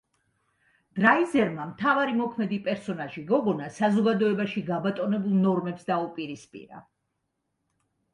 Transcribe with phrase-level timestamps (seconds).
[0.99, 6.81] დრაიზერმა მთავარი მოქმედი პერსონაჟი გოგონა საზოგადოებაში გაბატონებულ ნორმებს დაუპირისპირა.